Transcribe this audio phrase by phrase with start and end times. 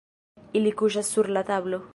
[0.61, 1.85] Ili kuŝas sur la tablo.